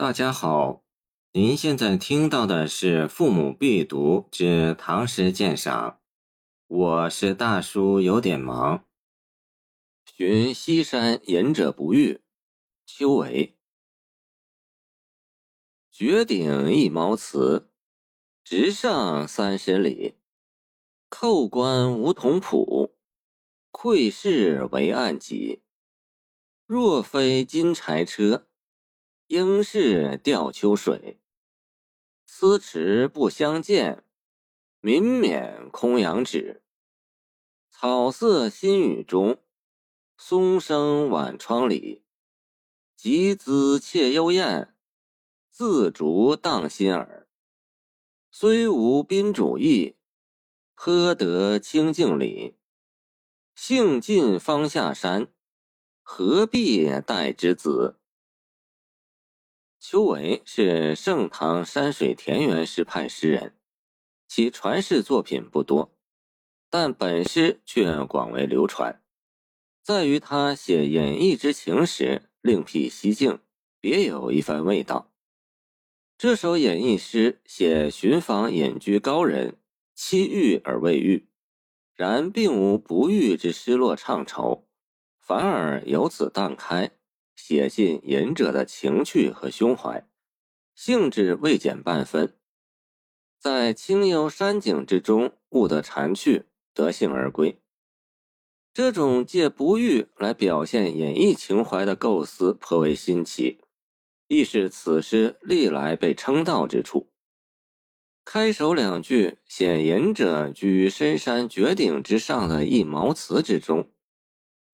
[0.00, 0.84] 大家好，
[1.32, 5.90] 您现在听到的是《父母必读之唐诗鉴赏》，
[6.68, 8.86] 我是大叔，有点忙。
[10.06, 12.20] 寻西山隐者不遇，
[12.86, 13.56] 秋为。
[15.90, 17.68] 绝顶一毛瓷，
[18.44, 20.14] 直上三十里。
[21.08, 22.94] 扣关无同谱，
[23.72, 25.64] 窥视为案几。
[26.66, 28.47] 若非金柴车。
[29.28, 31.20] 应是吊秋水，
[32.24, 34.02] 思池不相见，
[34.80, 36.62] 民免空杨纸。
[37.68, 39.38] 草色新雨中，
[40.16, 42.02] 松声晚窗里。
[42.96, 44.74] 集资窃幽燕，
[45.50, 47.28] 自竹荡心耳。
[48.30, 49.96] 虽无宾主意，
[50.74, 52.56] 颇得清静里。
[53.54, 55.30] 兴尽方下山，
[56.02, 57.97] 何必待之子？
[59.80, 63.54] 邱维是盛唐山水田园诗派诗人，
[64.26, 65.96] 其传世作品不多，
[66.68, 69.00] 但本诗却广为流传，
[69.80, 73.38] 在于他写隐逸之情时另辟蹊径，
[73.80, 75.12] 别有一番味道。
[76.18, 79.56] 这首隐逸诗写寻访隐居高人，
[79.94, 81.28] 期遇而未遇，
[81.94, 84.66] 然并无不遇之失落怅愁，
[85.20, 86.97] 反而由此荡开。
[87.38, 90.04] 写信隐者的情趣和胸怀，
[90.74, 92.36] 兴致未减半分，
[93.38, 97.62] 在清幽山景之中悟得禅趣，得兴而归。
[98.74, 103.60] 这种借不遇来表现隐逸情怀的构思颇为新奇，
[104.26, 107.12] 亦是此诗历来被称道之处。
[108.24, 113.92] 开首两句写隐者居深山绝顶之上的一茅茨之中，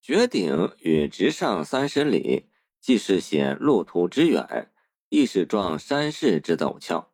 [0.01, 2.47] 绝顶与直上三十里。
[2.85, 4.71] 既是写路途之远，
[5.09, 7.07] 亦是状山势之陡峭；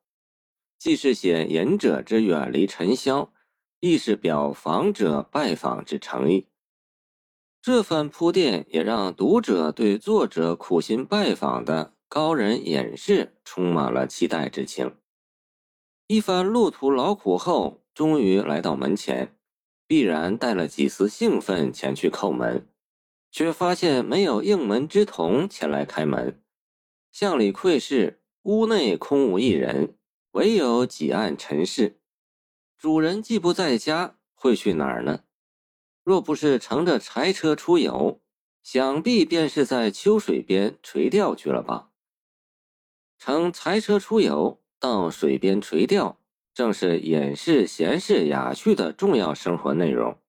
[0.77, 3.33] 既是写隐者之远离尘嚣，
[3.79, 6.49] 亦是表访者拜访之诚意。
[7.63, 14.97] 这番铺垫也让读者对作者苦心拜访的高人隐士充满了期待之情。
[16.09, 19.37] 一番路途劳苦后，终于来到门前，
[19.87, 22.67] 必然带了几丝兴奋前去叩门。
[23.31, 26.43] 却发现没有应门之童前来开门，
[27.13, 29.97] 向里窥视，屋内空无一人，
[30.33, 32.01] 唯有几案陈氏。
[32.77, 35.25] 主人既不在家，会去哪儿呢？
[36.03, 38.21] 若不是乘着柴车出游，
[38.63, 41.91] 想必便是在秋水边垂钓去了吧。
[43.19, 46.19] 乘柴车出游，到水边垂钓，
[46.55, 50.20] 正是隐士闲适雅趣的重要生活内容。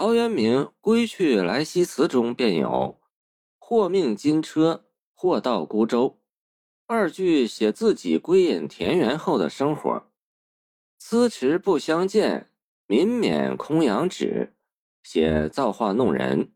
[0.00, 2.98] 陶渊明《归去来兮辞》中便有
[3.60, 6.18] “或命金车，或到孤舟”
[6.88, 10.10] 二句，写自己归隐田园后的生活。
[10.98, 12.50] 思池不相见，
[12.86, 14.54] 民免空杨纸，
[15.02, 16.50] 写造化弄人，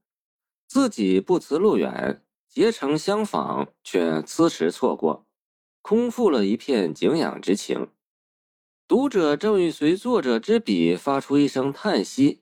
[0.66, 5.26] 自己不辞路远，结成相访，却辞迟错过，
[5.82, 7.90] 空负了一片景仰之情。
[8.88, 12.40] 读者正欲随作者之笔发出一声叹息。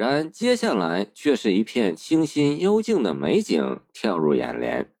[0.00, 4.94] 然接下来却是一片清新幽静的美景跳入眼帘，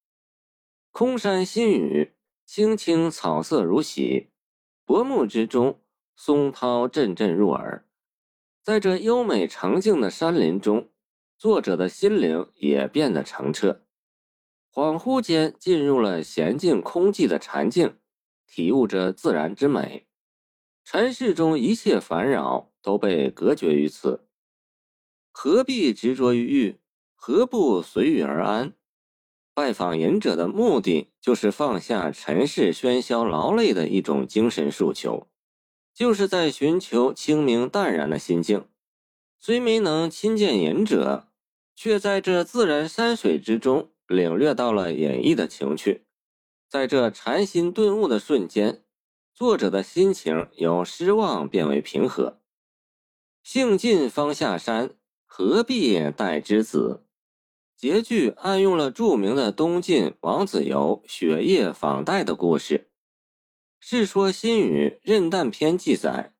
[0.90, 2.12] 空山新雨，
[2.44, 4.28] 青青草色如洗，
[4.84, 5.80] 薄暮之中，
[6.14, 7.86] 松涛阵阵入耳。
[8.62, 10.90] 在这优美澄净的山林中，
[11.38, 13.80] 作者的心灵也变得澄澈，
[14.70, 17.96] 恍惚间进入了娴静空寂的禅境，
[18.46, 20.06] 体悟着自然之美。
[20.84, 24.26] 尘世中一切烦扰都被隔绝于此。
[25.30, 26.80] 何必执着于欲？
[27.14, 28.74] 何不随遇而安？
[29.54, 35.26] 拜访隐者的目的，就是放下尘世喧嚣劳累的一种精神诉求，
[35.92, 38.66] 就是在寻求清明淡然的心境。
[39.38, 41.28] 虽没能亲见隐者，
[41.74, 46.04] 却在这自然山水之中领略到了隐逸的情趣。
[46.68, 48.82] 在这禅心顿悟的瞬间，
[49.34, 52.40] 作者的心情由失望变为平和。
[53.42, 54.94] 兴尽方下山。
[55.32, 57.06] 何必待之子？
[57.76, 62.78] 结句暗用了著名的东晋王子猷雪夜访戴的故事，
[63.78, 66.34] 《世说新语·任诞篇》记载，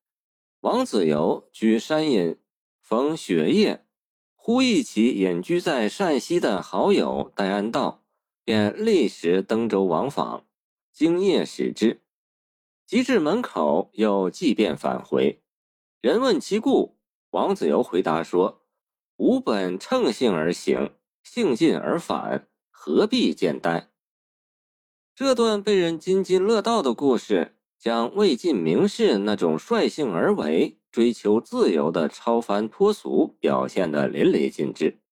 [0.62, 2.36] 王子猷居山隐，
[2.80, 3.86] 逢雪夜，
[4.34, 8.04] 忽忆起隐居在陕西的好友戴安道，
[8.44, 10.44] 便立时登舟往访，
[10.92, 12.02] 经夜使之。
[12.84, 15.40] 及至门口，又即便返回。
[16.00, 16.98] 人问其故，
[17.30, 18.59] 王子猷回答说。
[19.20, 23.90] 吾本乘兴而行，兴尽而返，何必见待？
[25.14, 35.02] 这段被人津津乐道的故事，将魏晋名士那种率性而为、追求自由的超凡脱俗表现得淋漓尽致。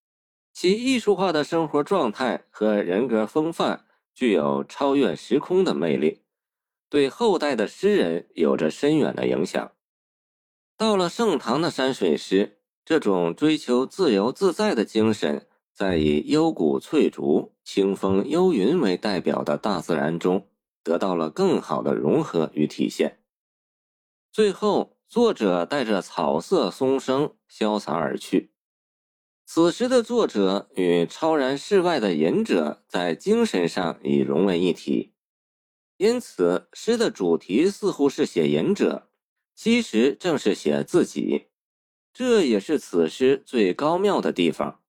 [0.55, 3.85] 其艺术化的生活状态和人格风范，
[4.15, 6.23] 具有超越时空的魅力，
[6.89, 9.71] 对后代的诗人有着深远的影响。
[10.79, 12.58] 到了盛唐的山水诗，
[12.89, 20.49] 这种追求自由自在的精神，在以幽谷翠竹、清风幽云为代表的大自然中，
[20.83, 23.21] 得到了更好的融合与体现。
[24.33, 28.55] 最后，作者带着草色松声潇洒而去。
[29.45, 35.13] 此时的作者与超然世外的隐者在精神上已融为一体，
[35.99, 39.11] 因此诗的主题似乎是写隐者，
[39.55, 41.49] 其实正是写自己，
[42.19, 44.81] 这也是此诗最高妙的地方。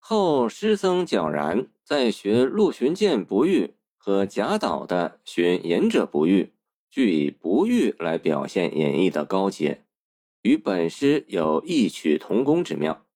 [0.00, 6.52] 后诗僧皎然在学陆巡见不遇和贾岛的寻隐者不遇，
[6.90, 9.84] 俱以不遇来表现隐逸的高洁，
[10.42, 13.06] 与本诗有异曲同工之妙。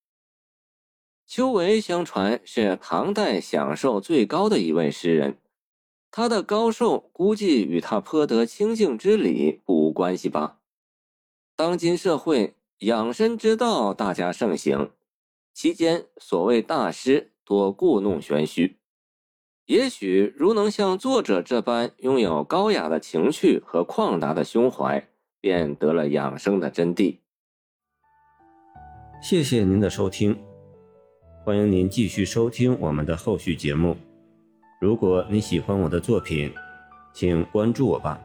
[1.27, 5.39] 秋闱相传是唐代享受最高的一位诗人，
[6.13, 10.61] 他的高寿估计与他颇得清净之理不无关系吧。
[11.57, 14.91] 当今社会养生之道大家盛行，
[15.53, 18.79] 其间所谓大师多故弄玄虚，
[19.67, 25.09] 也许如能像作者这般拥有高雅的情趣和旷达的胸怀，
[25.41, 27.19] 便得了养生的真谛。
[29.23, 30.37] 谢谢您的收听。
[31.45, 33.97] 欢迎您继续收听我们的后续节目。
[34.81, 36.53] 如果你喜欢我的作品，
[37.15, 38.21] 请关注我吧。